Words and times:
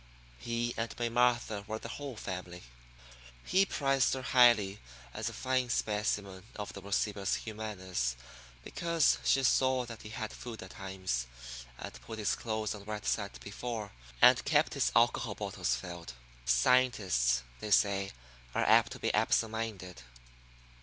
He 0.39 0.73
and 0.77 0.97
May 0.97 1.09
Martha 1.09 1.63
were 1.67 1.77
the 1.77 1.87
whole 2.01 2.15
family. 2.15 2.63
He 3.45 3.67
prized 3.67 4.15
her 4.15 4.23
highly 4.23 4.79
as 5.13 5.29
a 5.29 5.31
fine 5.31 5.69
specimen 5.69 6.43
of 6.55 6.73
the 6.73 6.81
racibus 6.81 7.35
humanus 7.35 8.15
because 8.63 9.19
she 9.23 9.43
saw 9.43 9.85
that 9.85 10.01
he 10.01 10.09
had 10.09 10.33
food 10.33 10.63
at 10.63 10.71
times, 10.71 11.27
and 11.77 12.01
put 12.01 12.17
his 12.17 12.33
clothes 12.35 12.73
on 12.73 12.85
right 12.85 13.05
side 13.05 13.39
before, 13.41 13.91
and 14.23 14.43
kept 14.43 14.73
his 14.73 14.91
alcohol 14.95 15.35
bottles 15.35 15.75
filled. 15.75 16.13
Scientists, 16.45 17.43
they 17.59 17.69
say, 17.69 18.11
are 18.55 18.65
apt 18.65 18.93
to 18.93 18.99
be 18.99 19.13
absent 19.13 19.51
minded. 19.51 20.01